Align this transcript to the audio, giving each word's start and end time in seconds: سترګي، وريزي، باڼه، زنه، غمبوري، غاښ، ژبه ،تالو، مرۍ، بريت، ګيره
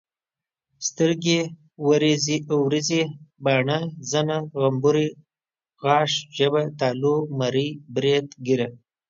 سترګي، 0.87 1.39
وريزي، 1.87 3.01
باڼه، 3.43 3.79
زنه، 4.11 4.37
غمبوري، 4.59 5.07
غاښ، 5.83 6.11
ژبه 6.37 6.61
،تالو، 6.79 7.15
مرۍ، 7.39 7.69
بريت، 7.93 8.27
ګيره 8.45 8.67